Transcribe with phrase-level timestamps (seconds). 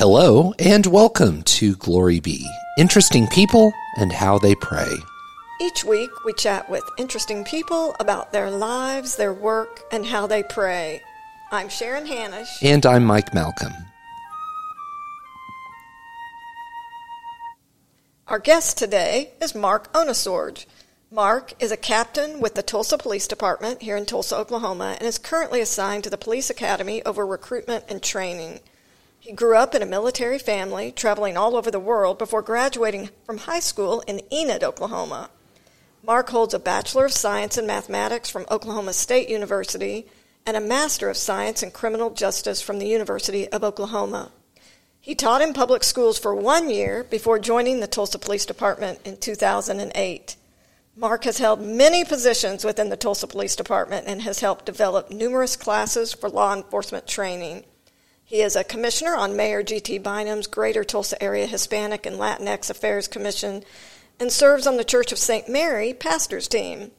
[0.00, 2.48] Hello and welcome to Glory Be.
[2.78, 4.90] Interesting people and how they pray.
[5.60, 10.42] Each week, we chat with interesting people about their lives, their work, and how they
[10.42, 11.02] pray.
[11.52, 12.48] I'm Sharon Hannish.
[12.62, 13.74] And I'm Mike Malcolm.
[18.26, 20.64] Our guest today is Mark Ohnesorge.
[21.10, 25.18] Mark is a captain with the Tulsa Police Department here in Tulsa, Oklahoma, and is
[25.18, 28.60] currently assigned to the Police Academy over recruitment and training.
[29.20, 33.36] He grew up in a military family, traveling all over the world before graduating from
[33.36, 35.28] high school in Enid, Oklahoma.
[36.02, 40.06] Mark holds a Bachelor of Science in Mathematics from Oklahoma State University
[40.46, 44.32] and a Master of Science in Criminal Justice from the University of Oklahoma.
[44.98, 49.18] He taught in public schools for one year before joining the Tulsa Police Department in
[49.18, 50.36] 2008.
[50.96, 55.56] Mark has held many positions within the Tulsa Police Department and has helped develop numerous
[55.56, 57.64] classes for law enforcement training.
[58.30, 59.98] He is a commissioner on Mayor G.T.
[59.98, 63.64] Bynum's Greater Tulsa Area Hispanic and Latinx Affairs Commission
[64.20, 65.48] and serves on the Church of St.
[65.48, 66.92] Mary pastors team.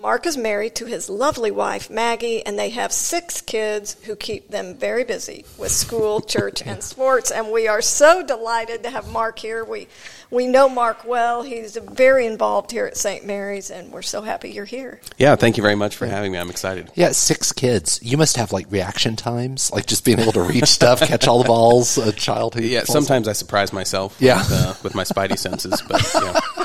[0.00, 4.48] Mark is married to his lovely wife, Maggie, and they have six kids who keep
[4.48, 7.32] them very busy with school, church, and sports.
[7.32, 9.64] And we are so delighted to have Mark here.
[9.64, 9.88] We,
[10.30, 11.42] we know Mark well.
[11.42, 13.26] He's very involved here at St.
[13.26, 15.00] Mary's, and we're so happy you're here.
[15.16, 16.38] Yeah, thank you very much for having me.
[16.38, 16.92] I'm excited.
[16.94, 17.98] Yeah, six kids.
[18.00, 21.42] You must have like reaction times, like just being able to reach stuff, catch all
[21.42, 22.62] the balls, a child who.
[22.62, 24.38] Yeah, sometimes I surprise myself Yeah.
[24.38, 26.38] with, uh, with my spidey senses, but yeah.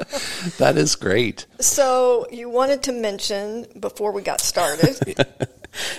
[0.58, 1.46] That is great.
[1.60, 4.96] So, you wanted to mention before we got started.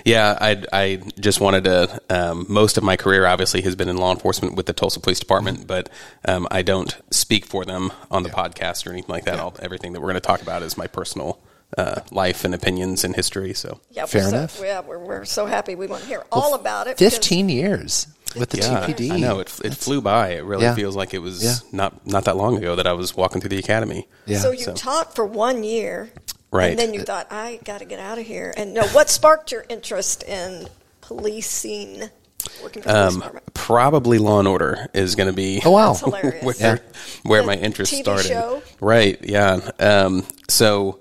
[0.04, 2.02] Yeah, I, I just wanted to.
[2.10, 5.22] Um, most of my career, obviously, has been in law enforcement with the Tulsa Police
[5.22, 5.90] Department, but
[6.26, 9.40] um, I don't speak for them on the podcast or anything like that.
[9.40, 11.40] All, everything that we're going to talk about is my personal
[11.78, 13.54] uh, life and opinions and history.
[13.54, 14.60] So, Yeah, Fair so, enough.
[14.62, 16.98] Yeah, we're, we're so happy we want to hear all about it.
[16.98, 19.12] because- 15 years with the yeah, TPD.
[19.12, 20.30] I know it, it flew by.
[20.30, 20.76] It really Yeah.
[20.76, 21.56] feels like it was Yeah.
[21.72, 24.08] not not that long ago that I was walking through the academy.
[24.26, 24.40] Yeah.
[24.40, 26.12] So you So- taught for one year,
[26.54, 26.72] Right.
[26.72, 28.54] And then you thought, I got to get out of here.
[28.58, 30.68] And no, what sparked your interest in
[31.00, 32.10] policing,
[32.62, 35.94] working for the police Um, probably Law and Order is going to be Oh, wow.
[35.94, 36.44] That's hilarious.
[36.44, 36.78] where, Yeah.
[37.24, 38.28] where my interest TV started.
[38.28, 38.62] show?
[38.82, 39.18] Right.
[39.24, 39.62] Yeah.
[39.80, 41.00] Um, so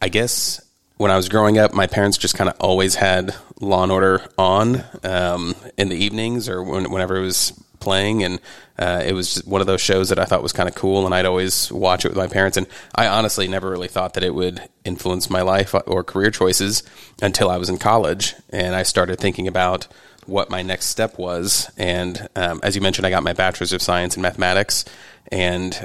[0.00, 0.60] I guess
[1.02, 4.22] when I was growing up, my parents just kind of always had Law and Order
[4.38, 8.40] on um, in the evenings or when, whenever it was playing, and
[8.78, 11.04] uh, it was just one of those shows that I thought was kind of cool,
[11.04, 12.56] and I'd always watch it with my parents.
[12.56, 16.84] And I honestly never really thought that it would influence my life or career choices
[17.20, 19.88] until I was in college, and I started thinking about
[20.26, 21.68] what my next step was.
[21.76, 24.84] And um, as you mentioned, I got my bachelor's of science in mathematics,
[25.32, 25.84] and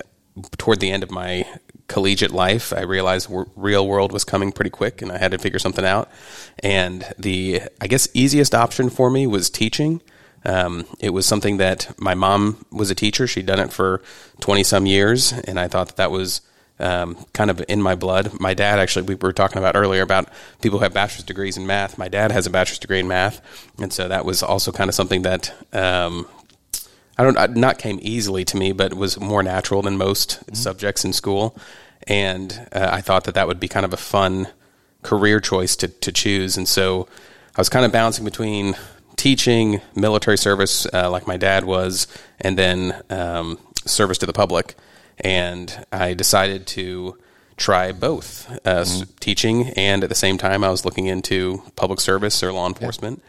[0.60, 1.44] toward the end of my
[1.88, 5.38] collegiate life, I realized w- real world was coming pretty quick, and I had to
[5.38, 6.10] figure something out.
[6.60, 10.02] And the I guess easiest option for me was teaching.
[10.46, 14.02] Um, it was something that my mom was a teacher; she'd done it for
[14.40, 16.42] twenty some years, and I thought that that was
[16.80, 18.40] um, kind of in my blood.
[18.40, 20.30] My dad actually, we were talking about earlier about
[20.62, 21.98] people who have bachelor's degrees in math.
[21.98, 23.42] My dad has a bachelor's degree in math,
[23.80, 26.28] and so that was also kind of something that um,
[27.18, 31.14] I don't not came easily to me, but was more natural than most subjects in
[31.14, 31.58] school.
[32.08, 34.48] And uh, I thought that that would be kind of a fun
[35.04, 36.58] career choice to to choose.
[36.58, 37.08] And so
[37.56, 38.76] I was kind of bouncing between
[39.16, 42.08] teaching, military service, uh, like my dad was,
[42.40, 44.76] and then um, service to the public.
[45.20, 47.18] And I decided to
[47.58, 52.00] try both uh, s- teaching, and at the same time, I was looking into public
[52.00, 53.24] service or law enforcement.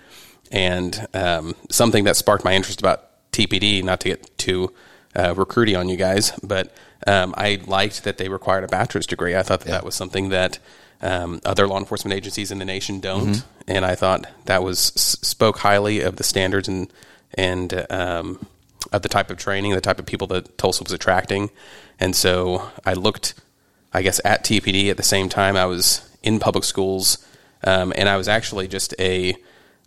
[0.52, 4.72] And um, something that sparked my interest about TPD, not to get too
[5.14, 6.74] uh, recruity on you guys, but
[7.06, 9.36] um, I liked that they required a bachelor's degree.
[9.36, 10.58] I thought that, that was something that
[11.00, 15.58] um, other law enforcement agencies in the nation don't, and I thought that was spoke
[15.58, 16.92] highly of the standards and
[17.34, 18.44] and um,
[18.92, 21.50] of the type of training, the type of people that Tulsa was attracting,
[22.00, 23.34] and so I looked,
[23.92, 27.24] I guess, at TPD at the same time I was in public schools,
[27.64, 29.36] um, and I was actually just a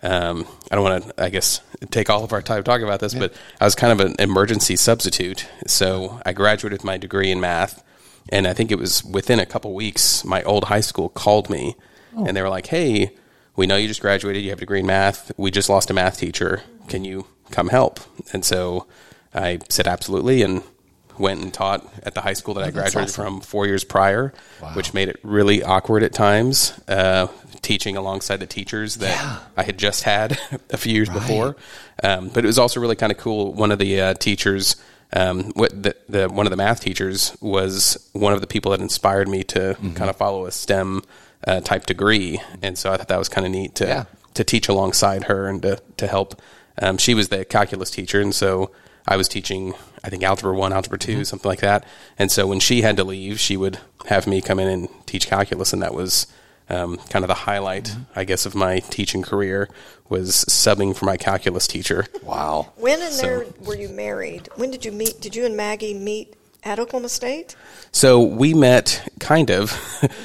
[0.03, 3.13] um, I don't want to, I guess, take all of our time talking about this,
[3.13, 5.47] but I was kind of an emergency substitute.
[5.67, 7.83] So I graduated with my degree in math,
[8.29, 11.75] and I think it was within a couple weeks, my old high school called me,
[12.15, 13.11] and they were like, "Hey,
[13.55, 14.43] we know you just graduated.
[14.43, 15.31] You have a degree in math.
[15.37, 16.63] We just lost a math teacher.
[16.87, 17.99] Can you come help?"
[18.33, 18.87] And so
[19.33, 20.63] I said, "Absolutely," and
[21.17, 23.23] went and taught at the high school that I graduated awesome.
[23.25, 24.33] from four years prior,
[24.73, 26.73] which made it really awkward at times.
[26.87, 27.27] Uh,
[27.61, 29.39] teaching alongside the teachers that Yeah.
[29.55, 30.39] I had just had
[30.71, 31.55] a few years before,
[32.03, 33.53] um, but it was also really kind of cool.
[33.53, 34.75] One of the uh, teachers,
[35.13, 38.79] um, what the, the one of the math teachers, was one of the people that
[38.81, 41.03] inspired me to kind of follow a STEM
[41.45, 44.03] uh, type degree, and so I thought that was kind of neat to Yeah.
[44.33, 46.41] to teach alongside her and to to help
[46.81, 48.71] um, she was the calculus teacher, and so
[49.07, 51.85] I was teaching, I think algebra one, algebra 2 something like that.
[52.19, 55.27] And so when she had to leave, she would have me come in and teach
[55.27, 56.27] calculus, and that was
[56.69, 59.69] um, kind of the highlight, I guess, of my teaching career
[60.09, 62.05] was subbing for my calculus teacher.
[62.23, 62.71] Wow.
[62.77, 64.49] When and So- there were you married?
[64.55, 65.19] When did you meet?
[65.21, 66.33] Did you and Maggie meet
[66.63, 67.55] at Oklahoma State?
[67.91, 69.77] So we met kind of.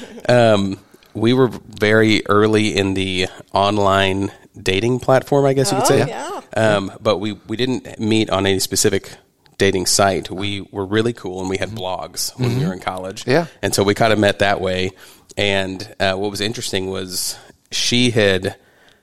[0.29, 0.79] um,
[1.13, 4.31] we were very early in the online
[4.63, 6.07] dating platform, I guess you could Oh, say.
[6.07, 6.41] yeah.
[6.55, 9.11] Um, but we, we didn't meet on any specific
[9.57, 10.29] dating site.
[10.29, 13.25] We were really cool and we had blogs when we were in college.
[13.27, 13.47] Yeah.
[13.61, 14.91] And so we kind of met that way.
[15.35, 17.37] And uh, what was interesting was
[17.71, 18.55] she had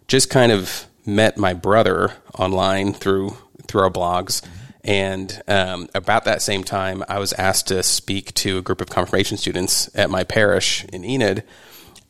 [0.09, 3.37] just kind of met my brother online through
[3.67, 4.43] through our blogs.
[4.83, 8.89] And um, about that same time, I was asked to speak to a group of
[8.91, 11.43] confirmation students at my parish in Enid.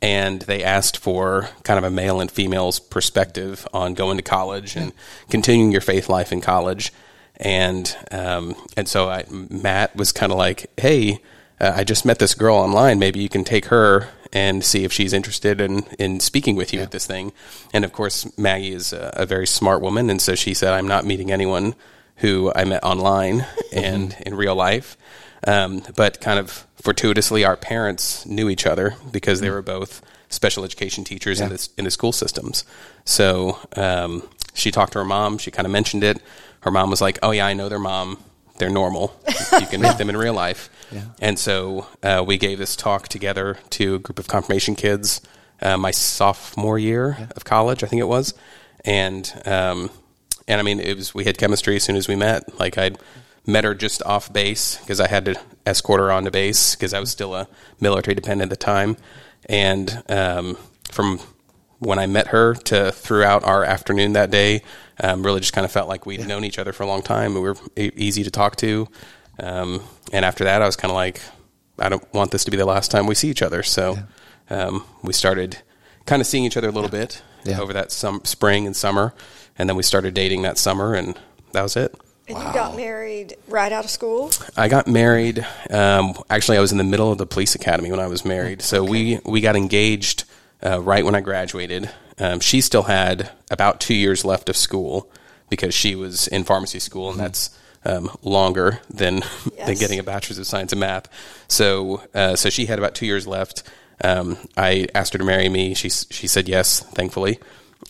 [0.05, 4.77] And they asked for kind of a male and female's perspective on going to college
[4.77, 4.93] and
[5.31, 6.93] continuing your faith life in college.
[7.37, 11.21] And um, and so I, Matt was kind of like, "Hey,
[11.59, 12.99] uh, I just met this girl online.
[12.99, 16.81] Maybe you can take her and see if she's interested in, in speaking with you
[16.81, 17.33] at this thing.
[17.73, 20.11] And of course, Maggie is a, a very smart woman.
[20.11, 21.75] And so she said, I'm not meeting anyone
[22.17, 24.99] who I met online and in real life.
[25.47, 30.65] Um, but kind of fortuitously, our parents knew each other because they were both special
[30.65, 32.65] education teachers in, the, in the school systems.
[33.05, 35.39] So um, she talked to her mom.
[35.39, 36.21] She kind of mentioned it.
[36.61, 38.19] Her mom was like, Oh, yeah, I know their mom.
[38.59, 39.15] They're normal.
[39.61, 40.71] You can meet them in real life.
[41.21, 45.21] And so uh, we gave this talk together to a group of confirmation kids
[45.61, 48.35] uh, my sophomore year of college, I think it was.
[48.85, 49.91] And um,
[50.47, 52.59] and I mean, it was we had chemistry as soon as we met.
[52.59, 52.91] Like I
[53.47, 55.35] met her just off base because I had to
[55.67, 57.49] escort her on to base because I was still a
[57.81, 58.97] military dependent at the time.
[59.47, 60.57] And um,
[60.91, 61.21] from
[61.79, 64.63] when I met her to throughout our afternoon that day,
[65.03, 67.35] um, really just kind of felt like we'd known each other for a long time.
[67.35, 68.89] We were e- easy to talk to.
[69.39, 69.83] Um,
[70.13, 71.21] and after that, I was kind of like,
[71.79, 73.63] I don't want this to be the last time we see each other.
[73.63, 73.99] So
[74.49, 75.59] um, we started
[76.07, 77.61] kind of seeing each other a little bit Yeah.
[77.61, 79.13] over that some spring and summer,
[79.59, 81.19] and then we started dating that summer, and
[81.53, 81.95] that was it.
[82.27, 84.31] And you got married right out of school?
[84.57, 85.47] I got married.
[85.69, 88.63] Um, actually, I was in the middle of the police academy when I was married.
[88.63, 90.25] So we we got engaged
[90.65, 91.91] uh, right when I graduated.
[92.19, 95.11] Um, she still had about two years left of school
[95.51, 99.23] because she was in pharmacy school, and that's um, longer than
[99.67, 101.09] than getting a bachelor's of science in math.
[101.49, 103.65] So uh, so she had about two years left.
[104.03, 105.75] Um, I asked her to marry me.
[105.75, 107.39] She she said yes, thankfully,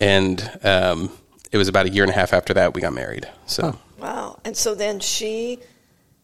[0.00, 1.10] and um,
[1.52, 3.28] it was about a year and a half after that we got married.
[3.46, 3.62] So.
[3.62, 3.78] Wow.
[4.44, 5.58] And so then she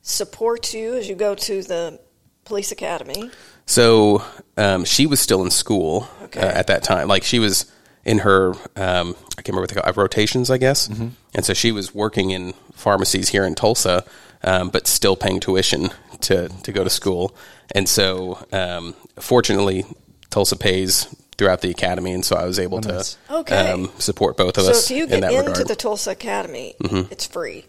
[0.02, 2.00] supports you as you go to the
[2.44, 3.30] police academy.
[3.66, 4.24] So
[4.56, 6.40] um, she was still in school Okay.
[6.40, 7.08] uh, at that time.
[7.08, 7.70] Like she was
[8.04, 10.88] in her, um, I can't remember what they call it, rotations, I guess.
[10.88, 14.04] And so she was working in pharmacies here in Tulsa,
[14.42, 15.90] um, but still paying tuition
[16.22, 17.36] to, to go to school.
[17.74, 19.84] And so, um, fortunately,
[20.30, 23.16] Tulsa pays throughout the academy, and so I was able nice.
[23.28, 23.70] to Okay.
[23.70, 25.56] um, support both of So us if you get that into regard.
[25.58, 25.68] Mm-hmm.
[25.68, 27.64] the Tulsa Academy, it's free.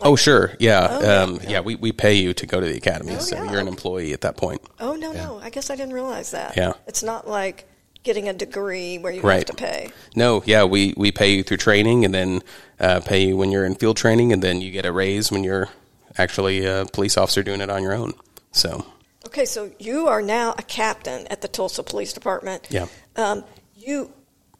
[0.00, 1.22] Oh, sure, yeah, Oh, yeah.
[1.22, 1.60] um, yeah.
[1.60, 3.50] We, we pay you to go to the academy, Oh, so yeah.
[3.50, 4.60] you're an employee at that point.
[4.80, 5.40] Oh, no, no.
[5.42, 6.56] I guess I didn't realize that.
[6.56, 6.72] Yeah.
[6.86, 7.68] It's not like
[8.02, 9.90] getting a degree where you have to pay.
[10.14, 12.42] No, yeah, we, we pay you through training and then
[12.78, 15.42] uh, pay you when you're in field training, and then you get a raise when
[15.44, 15.68] you're
[16.18, 18.12] actually a police officer doing it on your own.
[18.52, 18.84] So,
[19.26, 22.68] Okay, so you are now a captain at the Tulsa Police Department.
[22.70, 22.86] yeah.
[23.16, 23.42] Um,
[23.74, 24.12] you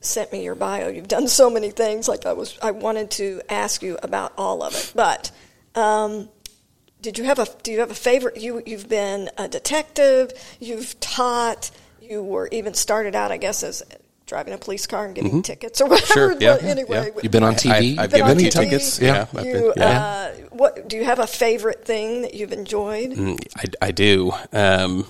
[0.07, 0.89] sent me your bio.
[0.89, 2.09] You've done so many things.
[2.09, 4.93] Like I was, I wanted to ask you about all of it.
[4.95, 5.31] But
[5.75, 6.29] um,
[7.01, 7.47] did you have a?
[7.63, 8.37] Do you have a favorite?
[8.39, 10.33] You you've been a detective.
[10.61, 11.71] You've taught.
[12.01, 13.83] You were even started out, I guess, as
[14.27, 16.33] driving a police car and getting tickets or whatever.
[16.35, 16.41] Mm-hmm.
[16.41, 17.21] Sure, yeah, anyway, yeah.
[17.23, 17.71] You've been on TV.
[17.73, 18.99] I've- I've been given you tickets.
[19.01, 19.27] Yeah.
[19.33, 20.01] Yeah, I've You, been- yeah.
[20.01, 23.11] uh, what do you have a favorite thing that you've enjoyed?
[23.13, 24.33] Mm, I, I do.
[24.53, 25.07] Um,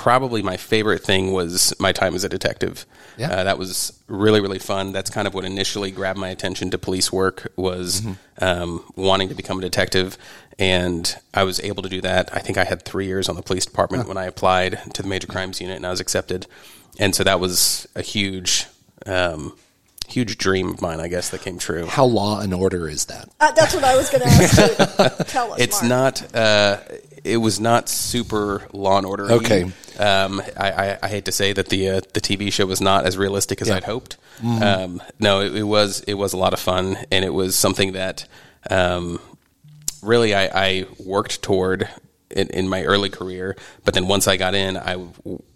[0.00, 2.86] probably my favorite thing was my time as a detective.
[3.18, 3.30] Yeah.
[3.30, 4.92] Uh, that was really really fun.
[4.92, 8.02] That's kind of what initially grabbed my attention to police work was
[8.40, 10.16] um, wanting to become a detective,
[10.58, 12.34] and I was able to do that.
[12.34, 15.08] I think I had three years on the police department when I applied to the
[15.08, 16.46] major crimes unit, and I was accepted.
[16.98, 18.66] And so that was a huge,
[19.04, 19.54] um,
[20.10, 21.86] huge dream of mine, I guess, that came true.
[21.86, 23.28] How law and order is that?
[23.38, 25.24] Uh, that's what I was going to ask you.
[25.26, 25.60] Tell us.
[25.60, 25.88] It's Mark.
[26.22, 26.34] not.
[26.34, 26.78] Uh,
[27.22, 29.30] it was not super Law and Order.
[29.32, 29.64] Okay.
[29.98, 33.04] Um, I, I, I hate to say that the uh, the TV show was not
[33.04, 33.76] as realistic as Yeah.
[33.76, 34.16] I'd hoped.
[34.42, 37.92] Um, no, it, it was it was a lot of fun, and it was something
[37.92, 38.26] that
[38.70, 39.20] um,
[40.02, 41.88] really I, I worked toward
[42.30, 43.56] in, in my early career.
[43.84, 44.96] But then once I got in, I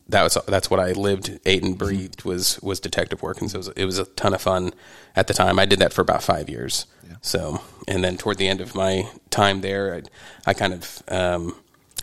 [0.08, 3.56] that was that's what I lived, ate, and breathed was was detective work, and so
[3.56, 4.72] it was, it was a ton of fun
[5.16, 5.58] at the time.
[5.58, 6.86] I did that for about five years.
[7.24, 11.54] So, and then toward the end of my time there, I, I kind of um,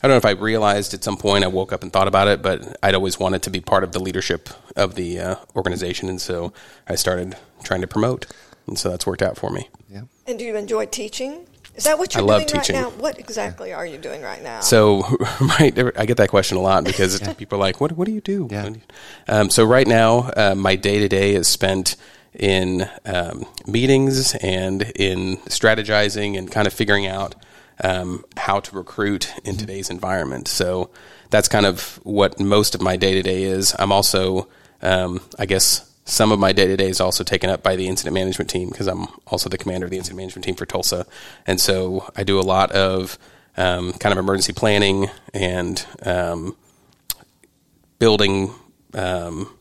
[0.02, 2.28] I don't know if I realized at some point I woke up and thought about
[2.28, 6.10] it, but I'd always wanted to be part of the leadership of the uh, organization,
[6.10, 6.54] and so
[6.90, 8.26] I started trying to promote,
[8.66, 9.70] and so that's worked out for me.
[9.90, 10.04] Yeah.
[10.26, 11.46] And do you enjoy teaching?
[11.76, 12.76] Is that what you're love doing teaching.
[12.76, 12.90] right now?
[13.02, 14.60] What exactly are you doing right now?
[14.60, 15.02] So,
[15.60, 17.94] right, I get that question a lot because people are like, "What?
[17.94, 18.70] What do you do?" Yeah.
[19.28, 21.96] Um, so, right now, uh, my day to day is spent
[22.34, 27.36] in um, meetings and in strategizing and kind of figuring out
[27.84, 30.48] um, how to recruit in today's environment.
[30.48, 30.90] So,
[31.30, 33.74] that's kind of what most of my day to day is.
[33.80, 34.50] I'm also,
[34.82, 35.88] um, I guess.
[36.04, 38.70] Some of my day to day is also taken up by the incident management team
[38.70, 41.06] because I'm also the commander of the incident management team for Tulsa,
[41.46, 43.18] and so I do a lot of
[43.58, 46.56] um, kind of emergency planning and um,
[48.00, 48.54] building
[48.94, 49.56] um,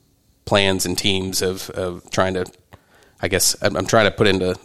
[0.45, 2.47] plans and teams of, of trying to,
[3.21, 4.57] I guess, I'm, I'm trying to put into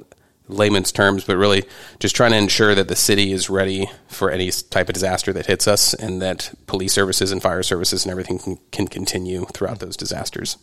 [0.48, 1.64] layman's terms, but really
[2.00, 5.46] just trying to ensure that the city is ready for any type of disaster that
[5.46, 9.80] hits us and that police services and fire services and everything can, can continue throughout
[9.80, 10.58] those disasters.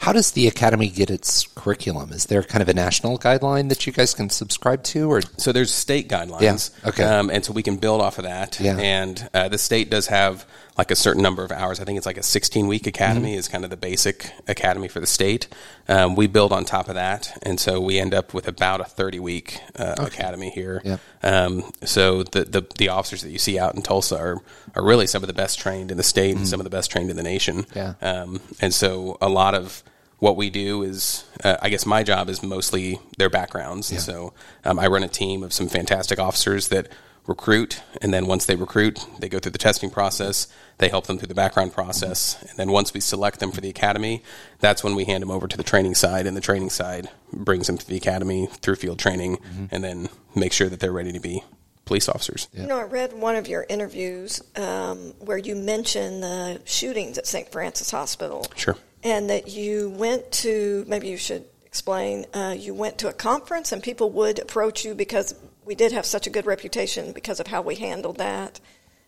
[0.00, 2.12] How does the academy get its curriculum?
[2.12, 5.52] Is there kind of a national guideline that you guys can subscribe to, or So
[5.52, 6.72] there's state guidelines.
[6.82, 7.04] Yeah, okay.
[7.04, 8.58] Um, and so we can build off of that.
[8.60, 8.76] Yeah.
[8.78, 10.46] And uh, the state does have
[10.80, 11.78] like a certain number of hours.
[11.78, 13.38] I think it's like a 16 week academy Mm-hmm.
[13.38, 15.46] is kind of the basic academy for the state.
[15.88, 17.36] Um, we build on top of that.
[17.42, 20.80] And so we end up with about a 30 week uh, academy here.
[20.82, 20.96] Yeah.
[21.22, 24.38] Um, so the, the, the officers that you see out in Tulsa are,
[24.74, 26.90] are really some of the best trained in the state and some of the best
[26.90, 27.64] trained in the nation.
[27.64, 27.78] Mm-hmm.
[27.78, 27.94] Yeah.
[28.00, 29.82] Um, and so a lot of
[30.18, 33.90] what we do is, uh, I guess my job is mostly their backgrounds.
[33.90, 34.32] And so
[34.64, 36.88] um, I run a team of some fantastic officers that
[37.30, 37.80] recruit.
[38.02, 40.48] And then once they recruit, they go through the testing process.
[40.78, 42.42] They help them through the background process.
[42.42, 44.22] And then once we select them for the academy,
[44.58, 46.26] that's when we hand them over to the training side.
[46.26, 49.38] And the training side brings them to the academy through field training
[49.70, 51.44] and then make sure that they're ready to be
[51.84, 52.48] police officers.
[52.52, 57.26] You know, I read one of your interviews um, where you mentioned the shootings at
[57.26, 57.50] St.
[57.50, 58.44] Francis Hospital.
[58.56, 58.76] Sure.
[59.04, 63.70] And that you went to, maybe you should explain, uh, you went to a conference
[63.70, 65.34] and people would approach you because
[65.70, 68.58] we did have such a good reputation because of how we handled that.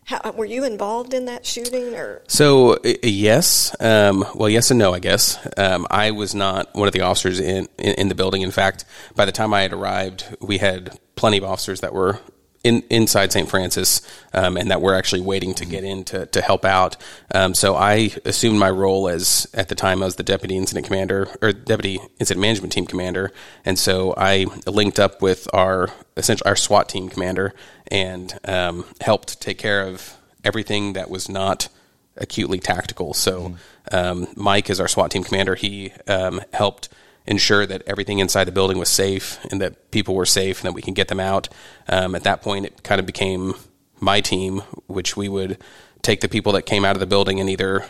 [0.05, 2.23] How, were you involved in that shooting or?
[2.29, 4.95] So uh, yes, um, well, yes and no.
[4.95, 8.43] I guess um, I was not one of the officers in, in in the building.
[8.43, 8.85] In fact,
[9.17, 12.21] by the time I had arrived, we had plenty of officers that were
[12.65, 13.49] in, inside St.
[13.49, 14.01] Francis
[14.33, 16.97] um, and that we're actually waiting to get in to, to help out.
[17.35, 20.87] Um, so I assumed my role as at the time I was the deputy incident
[20.87, 23.33] commander or deputy incident management team commander,
[23.65, 27.55] and so I linked up with our essentially our SWAT team commander
[27.91, 31.69] and um, helped take care of everything that was not
[32.17, 33.15] acutely tactical.
[33.15, 33.57] So
[33.91, 35.55] um, Mike is our SWAT team commander.
[35.55, 36.89] He um, helped
[37.27, 40.75] ensure that everything inside the building was safe and that people were safe and that
[40.75, 41.49] we can get them out.
[41.89, 43.55] Um, at that point, it kind of became
[44.01, 45.59] my team, which we would
[46.03, 47.85] take the people that came out of the building and either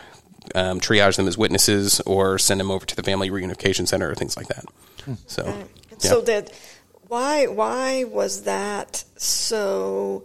[0.54, 4.14] um, triage them as witnesses or send them over to the family reunification center or
[4.14, 4.64] things like that.
[5.26, 6.10] So, And yeah.
[6.10, 6.52] So that
[7.08, 10.24] why why was that so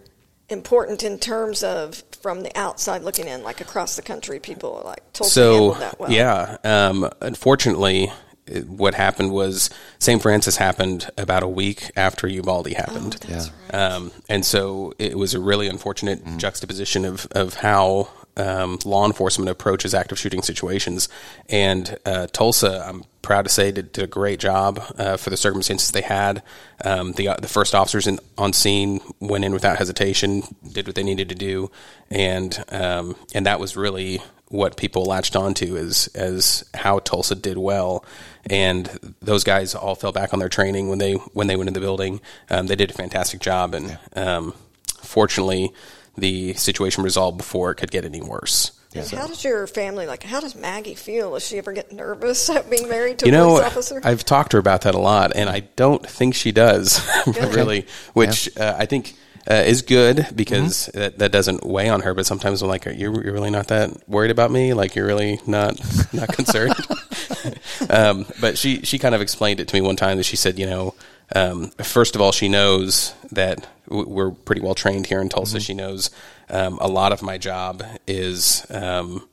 [0.50, 4.84] important in terms of from the outside looking in, like across the country, people are
[4.84, 6.12] like Tulsa handled that well.
[6.12, 8.12] yeah um, unfortunately
[8.48, 13.52] it- what happened was st francis happened about a week after uvalde happened Oh, that's
[13.72, 13.76] right.
[13.76, 19.50] um, and so it was a really unfortunate juxtaposition of, of how um, law enforcement
[19.50, 21.10] approaches active shooting situations.
[21.50, 25.38] And uh, Tulsa, I'm proud to say, did, did a great job uh, for the
[25.38, 26.44] circumstances they had.
[26.86, 31.02] Um, the the first officers in, on scene went in without hesitation, did what they
[31.02, 31.72] needed to do,
[32.12, 37.58] and um, and that was really what people latched onto as as how Tulsa did
[37.58, 38.06] well,
[38.50, 41.74] and those guys all fell back on their training when they when they went in
[41.74, 42.22] the building.
[42.50, 44.54] Um, they did a fantastic job, and um,
[45.02, 45.74] fortunately,
[46.18, 48.72] the situation resolved before it could get any worse.
[48.96, 50.24] And How does your family like?
[50.24, 51.34] How does Maggie feel?
[51.34, 54.02] Does she ever get nervous at being married to You a know, police officer?
[54.04, 57.86] I've talked to her about that a lot, and I don't think she does really,
[58.14, 59.14] which uh, I think
[59.50, 61.00] uh, is good because Mm-hmm.
[61.00, 62.14] that, that doesn't weigh on her.
[62.16, 64.74] But sometimes I'm like, are you you're really not that worried about me?
[64.74, 65.80] Like you're really not
[66.14, 66.74] not concerned.
[67.90, 70.58] um, but she she kind of explained it to me one time that she said,
[70.60, 70.96] you know,
[71.36, 75.60] um, first of all, she knows that w- we're pretty well trained here in Tulsa.
[75.60, 76.10] She knows
[76.50, 78.66] um, a lot of my job is.
[78.70, 79.28] Um,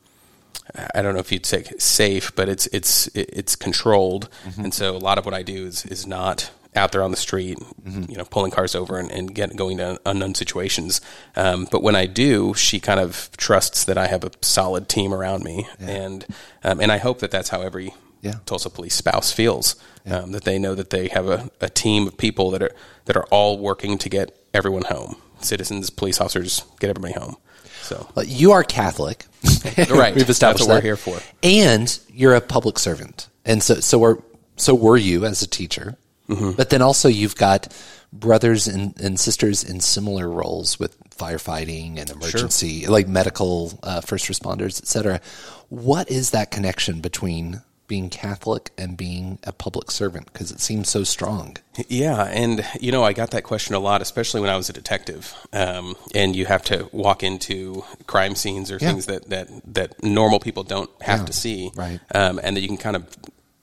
[0.95, 4.99] I don't know if you'd say safe, but it's it's it's controlled, and so a
[4.99, 8.25] lot of what I do is is not out there on the street, you know,
[8.25, 11.01] pulling cars over and, and get going to unknown situations.
[11.37, 15.15] Um, but when I do, she kind of trusts that I have a solid team
[15.15, 16.27] around me, and
[16.65, 18.35] um, and I hope that that's how every Yeah.
[18.47, 19.77] Tulsa police spouse feels.
[20.07, 22.73] Um, that they know that they have a, a team of people that are
[23.07, 25.17] that are all working to get everyone home.
[25.41, 27.37] Citizens, police officers, get everybody home.
[27.83, 29.25] So Well, you are Catholic,
[29.89, 30.15] Right.
[30.17, 30.83] We've established That's what we're that.
[30.83, 31.19] here for.
[31.43, 34.23] and you're a public servant, and so so were
[34.57, 35.97] so were you as a teacher.
[36.29, 36.53] Mm-hmm.
[36.53, 37.75] But then also you've got
[38.13, 44.27] brothers and, and sisters in similar roles with firefighting and emergency, like medical uh, first
[44.27, 45.21] responders, et cetera.
[45.69, 50.33] What is that connection between being Catholic and being a public servant?
[50.33, 51.57] Because it seems so strong.
[51.89, 54.73] Yeah, and you know, I got that question a lot, especially when I was a
[54.73, 58.91] detective, um, and you have to walk into crime scenes or Yeah.
[58.91, 62.01] things that, that that normal people don't have Yeah, to see, right.
[62.15, 63.07] Um, and that you can kind of,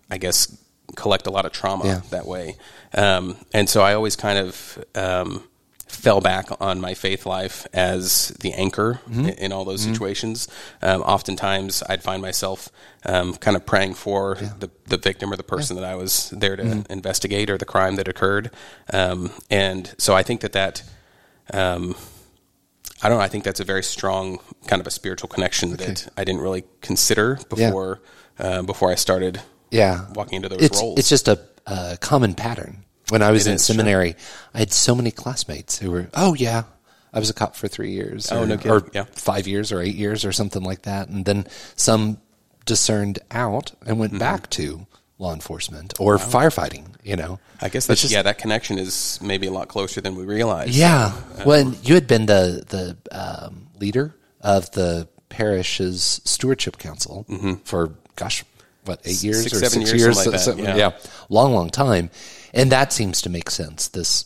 [0.10, 0.58] I guess,
[0.96, 2.02] collect a lot of trauma Yeah.
[2.10, 2.58] that way.
[2.94, 5.44] Um, and so I always kind of um,
[5.92, 9.26] fell back on my faith life as the anchor Mm-hmm.
[9.26, 10.48] in, in all those situations.
[10.82, 12.70] Um, oftentimes, I'd find myself
[13.06, 16.56] um, kind of praying for the, the victim or the person that I was there
[16.56, 16.92] to Mm-hmm.
[16.92, 18.52] investigate or the crime that occurred.
[18.94, 20.84] Um, and so I think that that.
[21.54, 21.96] Um,
[23.04, 23.24] I don't know.
[23.24, 26.64] I think that's a very strong kind of a spiritual connection that I didn't really
[26.82, 28.00] consider before
[28.38, 31.00] uh, before I started Yeah, walking into those it's, roles.
[31.00, 32.86] It's just a, a common pattern.
[33.12, 34.16] When I was It in seminary,
[34.54, 36.64] I had so many classmates who were, oh yeah,
[37.14, 38.72] I was a cop for three years, Oh, or, no kidding.
[38.72, 39.06] or Yeah.
[39.12, 42.18] five years, or eight years, or something like that, and then some
[42.66, 44.00] discerned out and Mm-hmm.
[44.00, 44.88] went back to
[45.20, 46.86] law enforcement or firefighting.
[47.04, 48.22] You know, I guess that's just- yeah.
[48.22, 50.70] That connection is maybe a lot closer than we realize.
[50.78, 51.12] Yeah,
[51.44, 57.26] when you had been the the um, leader of the parish's stewardship council
[57.66, 58.44] for gosh,
[58.86, 60.16] what eight years Six, or seven six years, years?
[60.18, 60.92] like that, So- yeah.
[61.30, 62.10] long, long time,
[62.54, 63.88] and that seems to make sense.
[63.88, 64.26] This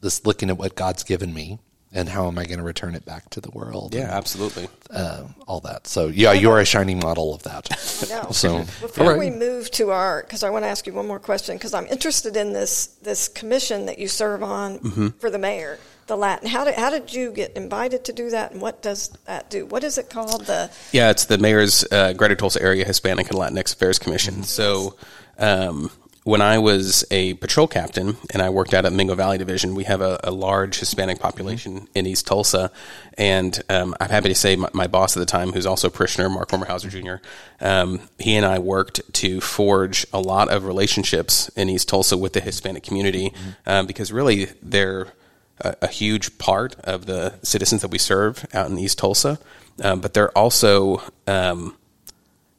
[0.00, 1.58] this looking at what God's given me
[1.92, 3.94] and how am I going to return it back to the world?
[3.94, 4.68] yeah, and, absolutely.
[4.90, 5.86] uh, all that.
[5.86, 7.68] So yeah, you're a shining model of that.
[8.10, 8.30] No.
[8.32, 9.18] So Before all right.
[9.18, 11.86] we move to our, because I want to ask you one more question, because I'm
[11.86, 15.08] interested in this this commission that you serve on Mm-hmm.
[15.18, 16.48] for the mayor, the Latin.
[16.48, 19.64] How did how did you get invited to do that, and what does that do?
[19.64, 20.44] What is it called?
[20.44, 24.34] The Yeah, it's the mayor's uh, Greater Tulsa Area Hispanic and Latinx Affairs Commission.
[24.34, 24.42] Mm-hmm.
[24.42, 24.96] So,
[25.38, 25.90] um,
[26.26, 29.84] when I was a patrol captain and I worked out at Mingo Valley Division, we
[29.84, 31.86] have a, a large Hispanic population Mm-hmm.
[31.94, 32.72] in East Tulsa.
[33.16, 35.90] And um, I'm happy to say my, my boss at the time, who's also a
[35.90, 37.24] parishioner, Mark Homerhauser Jr.,
[37.64, 42.32] um, he and I worked to forge a lot of relationships in East Tulsa with
[42.32, 43.32] the Hispanic community
[43.64, 45.12] um, because really they're
[45.60, 49.38] a, a huge part of the citizens that we serve out in East Tulsa,
[49.84, 51.76] um, but they're also um,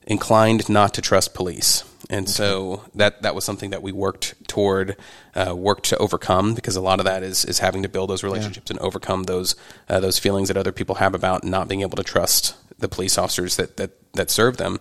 [0.05, 1.83] inclined not to trust police.
[2.09, 4.95] And so that that was something that we worked toward,
[5.35, 8.23] uh, worked to overcome because a lot of that is is having to build those
[8.23, 9.55] relationships and overcome those
[9.89, 13.17] uh, those feelings that other people have about not being able to trust the police
[13.17, 14.79] officers that that that serve them.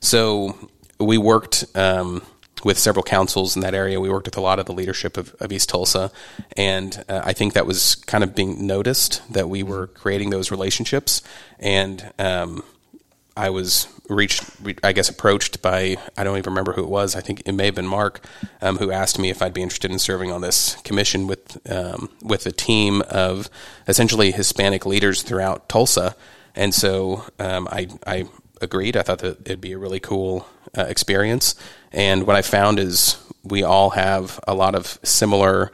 [0.00, 0.56] So
[0.98, 1.64] we worked.
[1.74, 2.22] Um,
[2.64, 5.32] with several councils in that area, we worked with a lot of the leadership of,
[5.38, 6.10] of East Tulsa,
[6.56, 10.50] and uh, I think that was kind of being noticed that we were creating those
[10.50, 11.22] relationships,
[11.60, 12.64] and um,
[13.38, 14.42] I was reached,
[14.82, 17.14] I guess, approached by I don't even remember who it was.
[17.14, 18.24] I think it may have been Mark,
[18.60, 22.10] um, who asked me if I'd be interested in serving on this commission with um,
[22.20, 23.48] with a team of
[23.86, 26.16] essentially Hispanic leaders throughout Tulsa,
[26.56, 28.24] and so um, I I
[28.60, 28.96] agreed.
[28.96, 31.54] I thought that it'd be a really cool uh, experience,
[31.92, 35.70] and what I found is we all have a lot of similar.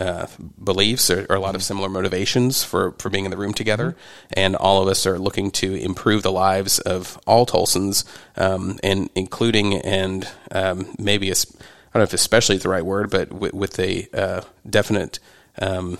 [0.00, 0.26] Uh,
[0.64, 3.94] beliefs or, or a lot of similar motivations for, for being in the room together.
[4.32, 8.04] And all of us are looking to improve the lives of all Tulsans,
[8.36, 12.70] um, and including and um, maybe, a, s- I don't know if especially is the
[12.70, 15.18] right word, but with, with a uh, definite
[15.60, 15.98] um,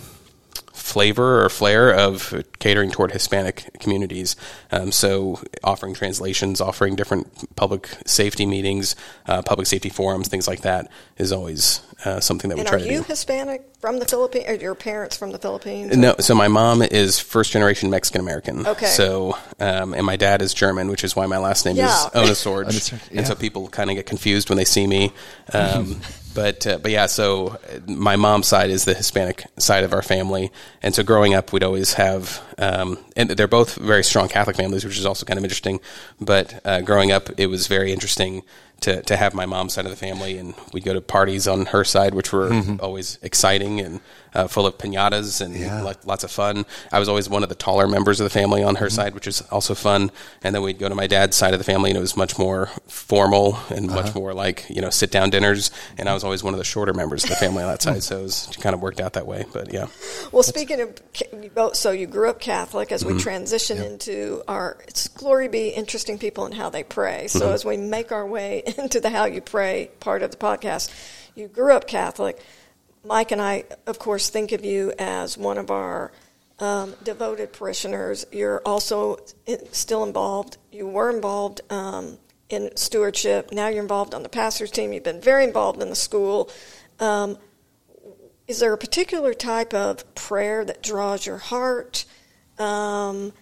[0.73, 4.35] flavor or flair of catering toward Hispanic communities.
[4.73, 10.63] Um, so offering translations, offering different public safety meetings, uh, public safety forums, things like
[10.63, 13.03] that is always uh, something that we and try are to you.
[13.03, 14.47] Hispanic from the Philippines?
[14.49, 15.97] Or your parents from the Philippines?
[15.97, 18.67] No, so my mom is first generation Mexican American.
[18.67, 18.87] Okay.
[18.87, 21.87] So, um, and my dad is German, which is why my last name Yeah.
[21.89, 22.67] is Ohnesorge.
[22.67, 23.19] Ohnesorge, yeah.
[23.19, 25.13] And so people kind of get confused when they see me.
[25.53, 26.01] Um,
[26.33, 27.57] but uh, but yeah, so uh,
[27.91, 31.65] my mom's side is the Hispanic side of our family, and so growing up, we'd
[31.65, 35.45] always have, um, and they're both very strong Catholic families, which is also kind of
[35.45, 35.81] interesting.
[36.21, 38.43] But uh, growing up, it was very interesting
[38.81, 41.67] to, to have my mom's side of the family, and we'd go to parties on
[41.67, 42.77] her side, which were mm-hmm.
[42.81, 44.01] always exciting and
[44.35, 45.83] uh, full of pinatas and yeah.
[46.05, 46.65] lots of fun.
[46.93, 48.95] I was always one of the taller members of the family on her mm-hmm.
[48.95, 50.11] side, which was also fun.
[50.43, 52.39] And then we'd go to my dad's side of the family, and it was much
[52.39, 54.03] more formal and uh-huh.
[54.03, 55.71] much more like you know sit down dinners.
[55.99, 58.03] And I was always one of the shorter members of the family on that side,
[58.03, 59.45] so it was kind of worked out that way.
[59.53, 59.87] But yeah.
[60.33, 62.93] Well, speaking of, so you grew up Catholic.
[62.93, 63.21] As we mm-hmm.
[63.21, 63.87] transition yep.
[63.87, 67.29] into our, it's glory be interesting people and how they pray.
[67.29, 67.55] So mm-hmm.
[67.55, 70.91] as we make our way into the how you pray part of the podcast,
[71.35, 72.41] you grew up Catholic
[73.05, 76.13] Mike and I, of course, think of you as one of our
[76.59, 78.27] um, devoted parishioners.
[78.31, 79.19] You're also
[79.73, 80.59] still involved.
[80.71, 82.19] You were involved um,
[82.51, 83.53] in stewardship.
[83.53, 84.93] Now you're involved on the pastor's team.
[84.93, 86.51] You've been very involved in the school.
[86.99, 87.39] Um,
[88.47, 92.05] is there a particular type of prayer that draws your heart?
[92.59, 93.33] Um,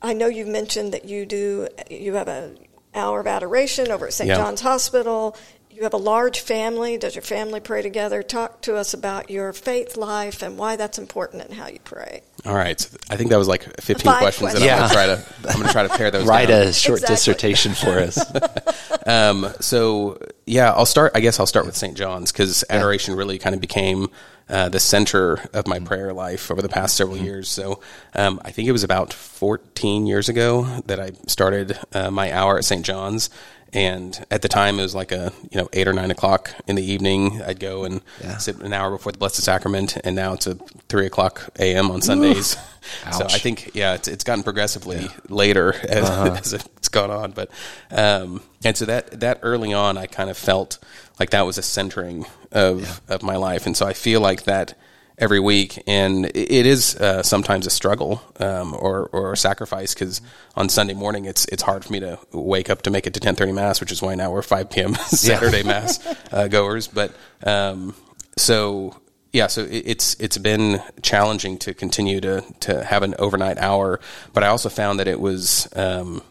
[0.00, 1.66] I know you've mentioned that you do.
[1.90, 2.58] You have an
[2.94, 4.28] hour of adoration over at St.
[4.28, 4.36] Yeah.
[4.36, 5.36] John's Hospital
[5.78, 6.98] you have a large family.
[6.98, 8.24] Does your family pray together?
[8.24, 12.22] Talk to us about your faith life and why that's important and how you pray.
[12.44, 14.62] All right, so I think that was like 15 Five questions, questions.
[14.64, 16.26] and I'm going to try to I'm going to try to pare those.
[16.26, 16.66] Write down.
[16.66, 17.14] a short exactly.
[17.14, 19.06] dissertation for us.
[19.06, 21.12] um, so yeah, I'll start.
[21.14, 21.96] I guess I'll start with St.
[21.96, 24.08] John's because adoration really kind of became
[24.48, 25.86] uh, the center of my mm-hmm.
[25.86, 27.26] prayer life over the past several mm-hmm.
[27.26, 27.48] years.
[27.48, 27.80] So
[28.14, 32.58] um, I think it was about 14 years ago that I started uh, my hour
[32.58, 32.84] at St.
[32.84, 33.30] John's,
[33.72, 36.76] and at the time, it was like a you know eight or nine o'clock in
[36.76, 37.42] the evening.
[37.42, 38.38] I'd go and yeah.
[38.38, 40.54] sit an hour before the Blessed Sacrament, and now it's a
[40.88, 41.90] three o'clock a.m.
[41.90, 42.56] on Sundays.
[43.12, 45.08] so I think yeah, it's, it's gotten progressively yeah.
[45.28, 46.36] later as, uh-huh.
[46.40, 47.32] as, it's gone on.
[47.32, 47.50] But
[47.90, 50.78] um, and so that that early on, I kind of felt
[51.20, 53.14] like that was a centering of yeah.
[53.14, 54.78] of my life, and so I feel like that
[55.18, 60.20] every week, and it is uh, sometimes a struggle um, or or a sacrifice because
[60.56, 63.20] on Sunday morning it's it's hard for me to wake up to make it to
[63.20, 64.94] ten thirty mass, which is why now we're five p.m.
[65.08, 66.00] Saturday mass
[66.32, 66.88] uh, goers.
[66.88, 67.12] But
[67.44, 67.94] um,
[68.36, 68.96] so
[69.32, 74.00] yeah, so it's it's been challenging to continue to to have an overnight hour,
[74.32, 76.22] but I also found that it was um,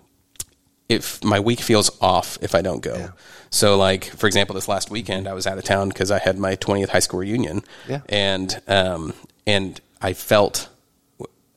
[0.89, 2.95] if my week feels off if I don't go.
[2.95, 3.09] Yeah.
[3.49, 6.37] So, like for example, this last weekend I was out of town because I had
[6.37, 8.01] my 20th high school reunion, yeah.
[8.09, 9.13] and um,
[9.45, 10.69] and I felt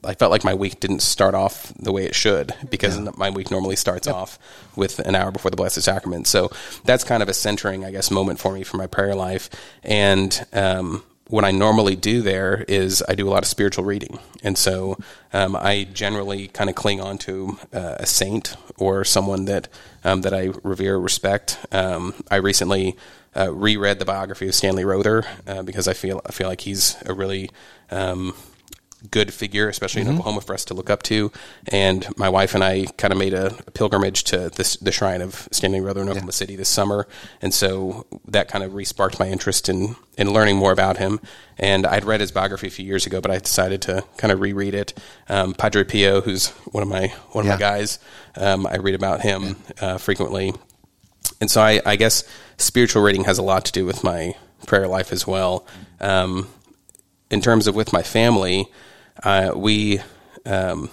[0.03, 3.11] I felt like my week didn't start off the way it should because yeah.
[3.17, 4.17] my week normally starts yep.
[4.17, 4.39] off
[4.75, 6.27] with an hour before the Blessed Sacrament.
[6.27, 6.51] So
[6.85, 9.51] that's kind of a centering, I guess, moment for me for my prayer life.
[9.83, 14.19] And um, what I normally do there is I do a lot of spiritual reading,
[14.43, 14.99] and so
[15.33, 19.69] um, I generally kind of cling on to uh, a saint or someone that
[20.05, 21.59] um, that I revere, respect.
[21.73, 22.97] Um, I recently
[23.37, 26.97] uh, reread the biography of Stanley Rother uh, because I feel I feel like he's
[27.07, 27.51] a really
[27.91, 28.35] um,
[29.11, 30.11] good figure, especially mm-hmm.
[30.11, 31.33] in Oklahoma, for us to look up to.
[31.69, 35.23] And my wife and I kind of made a, a pilgrimage to this, the shrine
[35.23, 36.33] of Stanley Rother in Oklahoma yeah.
[36.33, 37.07] City this summer,
[37.41, 41.21] and so that kind of resparked my interest in in learning more about him.
[41.59, 44.41] And I'd read his biography a few years ago, but I decided to kind of
[44.41, 44.95] reread it.
[45.29, 47.55] Um, Padre Pio, who's one of my one of yeah.
[47.55, 47.99] my guys,
[48.37, 50.53] um, I read about him uh, frequently,
[51.41, 52.25] and so I, I, guess
[52.59, 54.35] spiritual reading has a lot to do with my
[54.67, 55.67] prayer life as well.
[56.01, 56.49] Um,
[57.31, 58.67] in terms of with my family,
[59.23, 60.01] uh, we
[60.45, 60.91] um,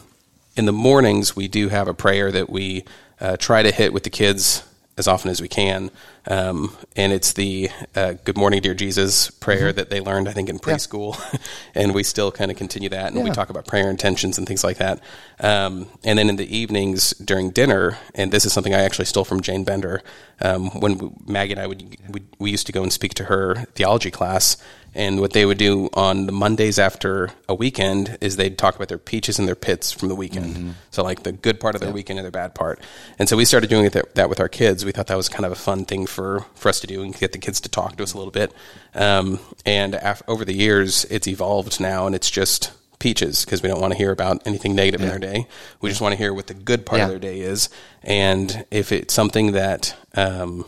[0.56, 2.84] in the mornings we do have a prayer that we
[3.20, 4.64] uh, try to hit with the kids
[4.98, 5.92] as often as we can,
[6.28, 9.76] um, and it's the uh, "Good Morning, Dear Jesus" prayer mm-hmm.
[9.78, 11.40] that they learned, I think, in preschool, yeah.
[11.76, 13.24] and we still kind of continue that, and yeah.
[13.24, 15.00] we talk about prayer intentions and things like that.
[15.40, 19.24] Um, and then in the evenings during dinner, and this is something I actually stole
[19.24, 20.02] from Jane Bender.
[20.42, 23.66] Um, when Maggie and I would we, we used to go and speak to her
[23.76, 24.58] theology class,
[24.98, 28.88] and what they would do on the Mondays after a weekend is they'd talk about
[28.88, 30.56] their peaches and their pits from the weekend.
[30.56, 30.70] Mm-hmm.
[30.90, 31.94] So like the good part of their yeah.
[31.94, 32.82] weekend and their bad part.
[33.20, 34.84] And so we started doing that with our kids.
[34.84, 37.16] We thought that was kind of a fun thing for, for us to do and
[37.16, 38.52] get the kids to talk to us a little bit.
[38.96, 43.70] Um, and af- over the years, it's evolved now and it's just peaches because we
[43.70, 45.14] don't want to hear about anything negative yeah.
[45.14, 45.48] in their day.
[45.80, 47.06] We just want to hear what the good part yeah.
[47.06, 47.70] of their day is.
[48.02, 50.66] And if it's something that, um,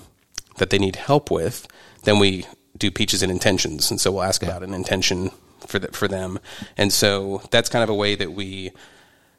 [0.58, 1.68] that they need help with,
[2.04, 2.46] then we
[2.78, 4.50] do peaches and intentions, and so we'll ask yeah.
[4.50, 5.32] about an intention
[5.68, 6.40] for the, for them,
[6.78, 8.72] and so that's kind of a way that we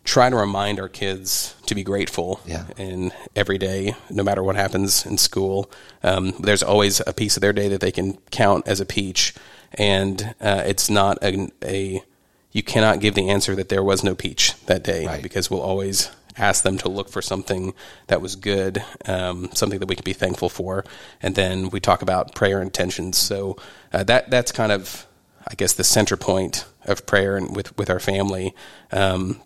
[0.04, 2.64] try to remind our kids to be grateful yeah.
[2.78, 5.70] in every day, no matter what happens in school.
[6.02, 9.34] Um, there's always a piece of their day that they can count as a peach,
[9.74, 12.02] and uh, it's not a, a,
[12.50, 15.22] you cannot give the answer that there was no peach that day right.
[15.22, 16.10] because we'll always
[16.40, 17.74] ask them to look for something
[18.07, 20.85] that was good, um, something that we can be thankful for,
[21.22, 23.18] and then we talk about prayer intentions.
[23.18, 23.57] So
[23.92, 25.07] uh, that that's kind of,
[25.46, 28.55] I guess, the center point of prayer and with with our family.
[28.90, 29.40] Um,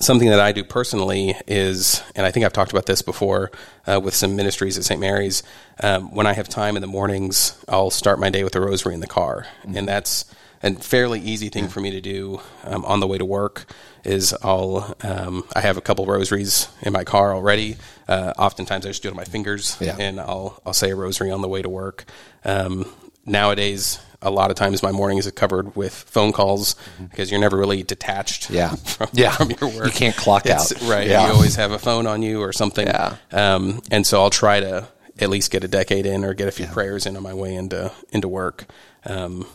[0.00, 3.50] something that I do personally is, and I think I've talked about this before
[3.86, 5.00] uh, with some ministries at St.
[5.00, 5.42] Mary's.
[5.82, 8.94] Um, when I have time in the mornings, I'll start my day with a rosary
[8.94, 9.76] in the car, mm-hmm.
[9.76, 10.24] and that's
[10.64, 13.66] a fairly easy thing for me to do um, on the way to work.
[14.02, 17.76] Is I'll um, I have a couple rosaries in my car already.
[18.08, 19.96] Uh, oftentimes I just do it on my fingers, yeah.
[19.98, 22.04] and I'll I'll say a rosary on the way to work.
[22.44, 22.86] Um,
[23.26, 27.04] nowadays a lot of times my mornings are covered with phone calls mm-hmm.
[27.06, 28.70] because you're never really detached yeah.
[28.74, 29.32] from, yeah.
[29.32, 29.84] from your work.
[29.84, 30.88] You can't clock it's, out.
[30.88, 31.06] Right.
[31.06, 31.26] Yeah.
[31.26, 32.86] You always have a phone on you or something.
[32.86, 33.16] Yeah.
[33.30, 34.88] Um, and so I'll try to
[35.20, 36.72] at least get a decade in or get a few yeah.
[36.72, 38.64] prayers in on my way into, into work.
[39.04, 39.46] Um,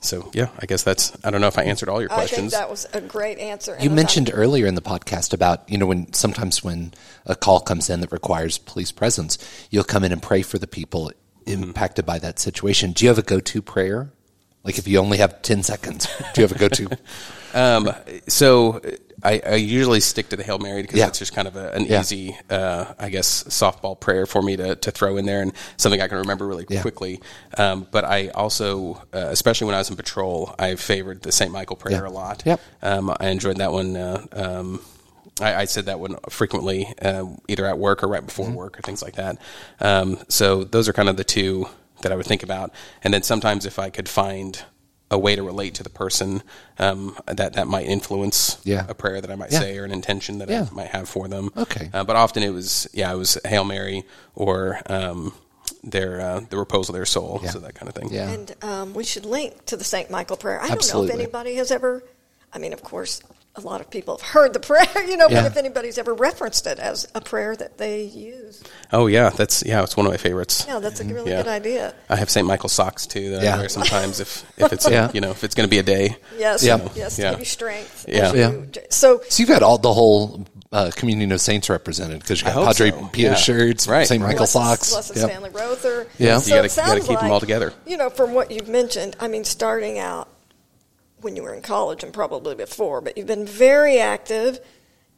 [0.00, 1.16] so yeah, I guess that's.
[1.24, 2.54] I don't know if I answered all your questions.
[2.54, 3.76] I think that was a great answer.
[3.80, 6.92] You mentioned earlier in the podcast about you know when sometimes when
[7.24, 9.38] a call comes in that requires police presence,
[9.70, 11.12] you'll come in and pray for the people
[11.46, 12.92] impacted by that situation.
[12.92, 14.12] Do you have a go-to prayer?
[14.64, 16.98] Like if you only have ten seconds, do you have a go-to?
[17.54, 17.90] um,
[18.28, 18.80] so
[19.22, 21.08] I, I, usually stick to the Hail Mary because yeah.
[21.08, 22.00] it's just kind of a, an yeah.
[22.00, 26.00] easy, uh, I guess, softball prayer for me to, to throw in there and something
[26.00, 26.82] I can remember really yeah.
[26.82, 27.20] quickly.
[27.56, 31.50] Um, but I also, uh, especially when I was in patrol, I favored the St.
[31.50, 32.42] Michael prayer a lot.
[32.44, 32.60] Yep.
[32.82, 33.96] Um, I enjoyed that one.
[33.96, 34.80] Uh, um,
[35.40, 38.54] I, I, said that one frequently, uh, either at work or right before mm-hmm.
[38.54, 39.38] work or things like that.
[39.80, 41.68] Um, so those are kind of the two
[42.02, 42.72] that I would think about.
[43.02, 44.62] And then sometimes if I could find
[45.10, 46.42] a way to relate to the person
[46.78, 48.86] um, that that might influence yeah.
[48.88, 49.60] a prayer that I might yeah.
[49.60, 50.66] say or an intention that yeah.
[50.70, 51.50] I might have for them.
[51.56, 51.90] Okay.
[51.92, 55.32] Uh, but often it was yeah it was Hail Mary or um,
[55.84, 58.12] their uh, the repose of their soul so that kind of thing.
[58.12, 58.30] Yeah.
[58.30, 60.60] And um, we should link to the Saint Michael prayer.
[60.60, 61.08] I Absolutely.
[61.08, 62.02] don't know if anybody has ever.
[62.52, 63.22] I mean, of course,
[63.56, 65.42] a lot of people have heard the prayer, you know, yeah.
[65.42, 68.62] but if anybody's ever referenced it as a prayer that they use.
[68.92, 70.64] Oh yeah, that's yeah, it's one of my favorites.
[70.68, 71.42] Yeah, that's a really yeah.
[71.42, 71.94] good idea.
[72.08, 72.46] I have St.
[72.46, 73.54] Michael socks too that yeah.
[73.54, 75.10] I wear sometimes if, if it's yeah.
[75.12, 76.16] you know if it's going to be a day.
[76.38, 76.86] Yes, yeah.
[76.94, 77.30] yes, yeah.
[77.30, 78.06] give you strength.
[78.08, 78.32] Yeah.
[78.32, 78.68] You.
[78.90, 82.66] So, so you've got all the whole uh, communion of saints represented because you got
[82.66, 83.08] Padre so.
[83.08, 83.34] Pio yeah.
[83.34, 84.06] shirts, right.
[84.06, 84.20] St.
[84.20, 85.30] Michael Blessed, socks, Blessed yep.
[85.30, 86.06] Stanley Rother.
[86.18, 87.72] Yeah, so you got to keep like, them all together.
[87.86, 90.28] You know, from what you've mentioned, I mean, starting out
[91.20, 94.60] when you were in college and probably before, but you've been very active.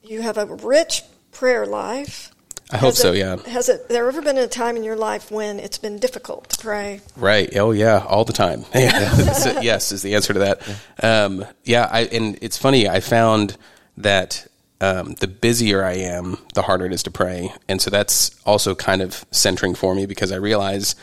[0.02, 2.32] You have a rich prayer life.
[2.70, 3.12] I hope has so.
[3.12, 3.36] It, yeah.
[3.48, 6.58] Has it there ever been a time in your life when it's been difficult to
[6.58, 7.00] pray?
[7.16, 7.56] Right.
[7.56, 8.64] Oh yeah, all the time.
[8.74, 10.62] yes, is the answer to that.
[11.02, 11.24] Yeah.
[11.24, 11.88] Um, yeah.
[11.90, 12.88] I, and it's funny.
[12.88, 13.56] I found
[13.96, 14.46] that
[14.82, 18.74] um, the busier I am, the harder it is to pray, and so that's also
[18.74, 20.94] kind of centering for me because I realize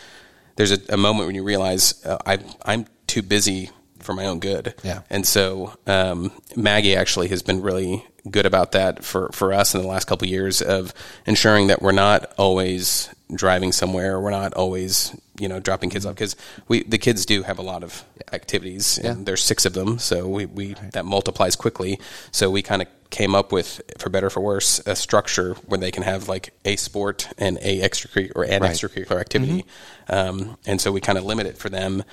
[0.58, 3.72] there's a, a moment when you realize uh, I, I'm too busy
[4.06, 4.76] for my own good.
[4.84, 5.02] Yeah.
[5.10, 9.82] And so um, Maggie actually has been really good about that for, for us in
[9.82, 10.94] the last couple of years of
[11.26, 14.20] ensuring that we're not always driving somewhere.
[14.20, 16.36] We're not always, you know, dropping kids off because
[16.68, 19.24] we, the kids do have a lot of activities and yeah.
[19.26, 20.00] there's six of them.
[20.00, 22.00] So we, we, that multiplies quickly.
[22.32, 25.92] So we kind of came up with, for better for worse, a structure where they
[25.92, 28.72] can have like a sport and a extracurricular or an right.
[28.72, 29.66] extracurricular activity.
[30.10, 30.40] Mm-hmm.
[30.40, 32.04] Um, and so we kind of limit it for them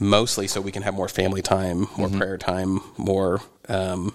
[0.00, 2.18] mostly so we can have more family time, more mm-hmm.
[2.18, 4.14] prayer time, more, um,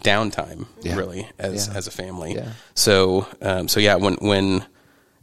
[0.00, 0.96] downtime yeah.
[0.96, 1.74] really as yeah.
[1.74, 2.34] as a family.
[2.34, 2.52] Yeah.
[2.74, 4.64] So um, so yeah, when when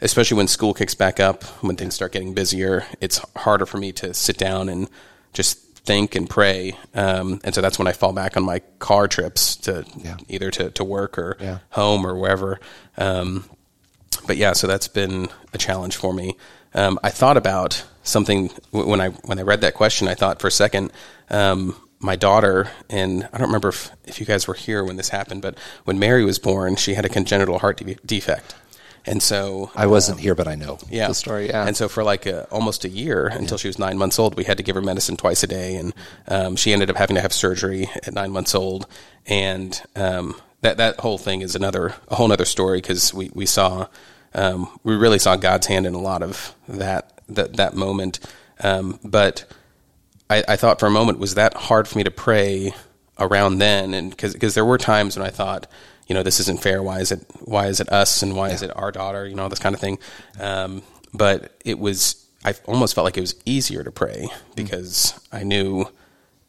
[0.02, 3.92] especially when school kicks back up, when things start getting busier, it's harder for me
[3.94, 4.90] to sit down and
[5.34, 6.76] just think and pray.
[6.94, 10.18] Um, and so that's when I fall back on my car trips to yeah.
[10.28, 11.38] either to, to work or
[11.72, 12.60] home or wherever.
[12.98, 13.46] Um,
[14.28, 16.38] but yeah, so that's been a challenge for me.
[16.74, 20.08] Um, I thought about something when I when I read that question.
[20.08, 20.92] I thought for a second,
[21.30, 25.10] um, my daughter, and I don't remember if, if you guys were here when this
[25.10, 28.56] happened, but when Mary was born, she had a congenital heart de- defect.
[29.06, 31.08] And so I wasn't um, here, but I know yeah.
[31.08, 31.48] the story.
[31.48, 34.36] Yeah, and so for like a, almost a year until she was nine months old,
[34.36, 35.94] we had to give her medicine twice a day, and
[36.28, 38.86] um, she ended up having to have surgery at nine months old.
[39.26, 43.48] And um, that that whole thing is another a whole other story because we we
[43.48, 43.88] saw
[44.34, 48.20] um, we really saw God's hand in a lot of that that that moment.
[48.60, 49.46] Um, but
[50.30, 52.74] I, I, thought for a moment, was that hard for me to pray
[53.18, 53.94] around then?
[53.94, 55.66] And because there were times when I thought,
[56.08, 56.84] you know, this isn't fair.
[56.84, 57.26] Why is it?
[57.42, 58.22] Why is it us?
[58.22, 58.54] And why yeah.
[58.56, 59.28] is it our daughter?
[59.28, 59.98] You know, this kind of thing.
[60.40, 62.18] Um, but it was.
[62.44, 65.38] I almost felt like it was easier to pray because mm.
[65.40, 65.86] I knew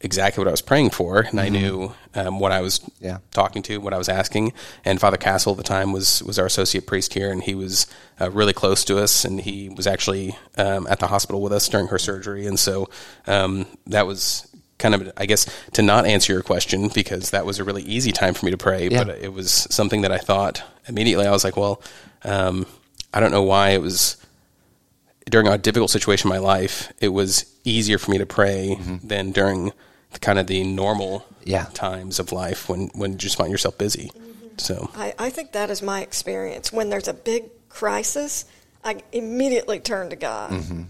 [0.03, 1.39] exactly what I was praying for, and mm-hmm.
[1.39, 3.19] I knew um, what I was yeah.
[3.31, 4.53] talking to, what I was asking.
[4.85, 7.87] And Father Castle at the time was was our associate priest here, and he was
[8.21, 11.67] uh, really close to us, and he was actually um, at the hospital with us
[11.67, 12.89] during her surgery, and so
[13.25, 17.59] um, that was kind of I guess to not answer your question because that was
[17.59, 19.03] a really easy time for me to pray, yeah.
[19.03, 21.25] but it was something that I thought immediately.
[21.25, 21.81] I was like, well,
[22.23, 22.65] um,
[23.13, 24.17] I don't know why it was
[25.29, 26.91] during a difficult situation in my life.
[26.99, 29.07] It was easier for me to pray mm-hmm.
[29.07, 29.71] than during
[30.21, 31.65] kind of the normal yeah.
[31.73, 34.09] times of life when when you just find yourself busy.
[34.13, 34.47] Mm-hmm.
[34.57, 36.71] So I, I think that is my experience.
[36.71, 38.45] When there's a big crisis,
[38.83, 40.51] I immediately turn to God.
[40.51, 40.83] Mm-hmm.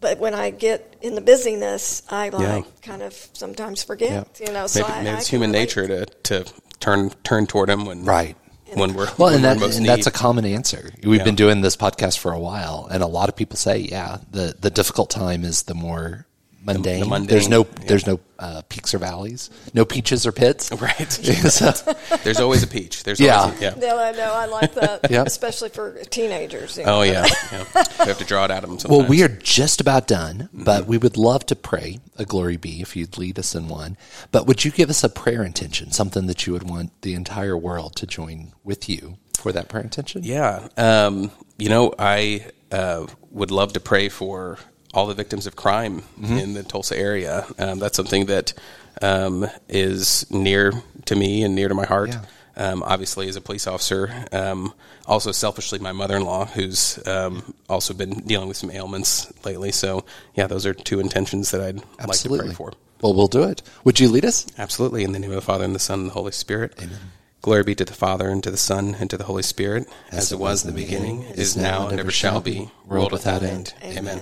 [0.00, 2.70] But when I get in the busyness, I like Yeah.
[2.82, 4.40] kind of sometimes forget.
[4.44, 5.60] You know, so maybe, I, maybe it's can human relate.
[5.76, 6.06] nature to,
[6.44, 8.36] to turn turn toward him when Right.
[8.74, 10.90] when we're Well, when and, we're that, and that's a common answer.
[11.04, 11.24] We've Yeah.
[11.24, 14.56] been doing this podcast for a while, and a lot of people say, yeah, the,
[14.58, 16.26] the difficult time is the more
[16.64, 17.08] mundane.
[17.08, 17.86] mundane, there's no yeah.
[17.86, 20.70] there's no uh, peaks or valleys, no peaches or pits.
[20.80, 21.10] right.
[21.52, 21.72] So-
[22.24, 23.04] There's always a peach.
[23.04, 23.40] There's Yeah.
[23.40, 23.74] always a, yeah.
[23.78, 24.32] No, I know.
[24.32, 25.26] I like that, Yep.
[25.26, 26.78] especially for teenagers.
[26.78, 26.98] you know.
[26.98, 27.64] Oh yeah, yeah.
[28.00, 28.78] We have to draw it out of them.
[28.78, 28.98] Sometimes.
[29.00, 30.64] well, we are just about done, Mm-hmm.
[30.64, 33.96] but we would love to pray a glory be if you'd lead us in one.
[34.30, 37.56] But would you give us a prayer intention, something that you would want the entire
[37.56, 40.22] world to join with you for that prayer intention?
[40.24, 40.68] Yeah.
[40.76, 44.58] Um, you know, I uh, would love to pray for
[44.94, 46.38] all the victims of crime Mm-hmm.
[46.38, 47.46] in the Tulsa area.
[47.58, 48.54] Um, that's something that
[49.00, 50.72] um, is near
[51.06, 52.10] to me and near to my heart.
[52.10, 52.24] Yeah.
[52.54, 54.74] Um, obviously, as a police officer, um,
[55.06, 59.72] also selfishly, my mother-in-law, who's um, also been dealing with some ailments lately.
[59.72, 62.48] So, yeah, those are two intentions that I'd Absolutely.
[62.48, 62.72] like to pray for.
[63.00, 63.62] Well, we'll do it.
[63.84, 64.46] Would you lead us?
[64.58, 65.02] Absolutely.
[65.02, 66.74] In the name of the Father, and the Son, and the Holy Spirit.
[66.78, 66.98] Amen.
[67.40, 70.30] Glory be to the Father, and to the Son, and to the Holy Spirit, as,
[70.30, 73.74] it was in the beginning, is now, and ever shall be, world without end.
[73.82, 74.20] Amen.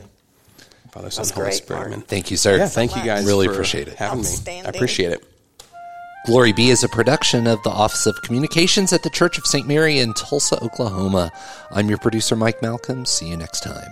[0.93, 1.91] Father, Son, That's Holy great, Spirit.
[1.91, 2.07] Mark.
[2.07, 2.57] Thank you, sir.
[2.57, 3.25] Yeah, thank you guys.
[3.25, 3.95] Really for appreciate it.
[3.95, 4.63] Having me.
[4.65, 5.25] I appreciate it.
[6.27, 9.67] Glory Be is a production of the Office of Communications at the Church of St.
[9.67, 11.33] Mary in Tulsa, Oklahoma.
[11.71, 13.07] I'm your producer, Mike Malcolm.
[13.07, 13.91] See you next time.